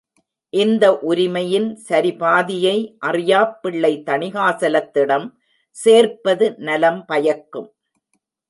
இந்த 0.53 0.85
உரிமையின் 1.01 1.67
சரிபாதியை 1.89 2.77
அறியாப் 2.99 3.53
பிள்ளை 3.61 3.93
தணிகாசலத்திடம் 4.05 5.27
சேர்ப்பது 5.77 6.47
நலம் 6.59 7.01
பயக்கும். 7.05 7.69